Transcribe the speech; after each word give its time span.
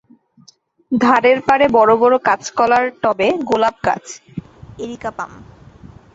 ধারে 0.91 1.31
পারে 1.47 1.65
বড় 1.77 1.91
বড় 1.97 2.15
কাঁচকড়ার 2.27 2.85
টবে 3.01 3.29
গোলাপ 3.49 3.75
গাছ, 3.85 4.05
এরিকা 4.77 5.11
পাম। 5.17 5.31